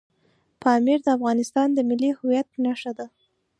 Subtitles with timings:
[0.61, 3.07] پامیر د افغانستان د ملي هویت نښه ده.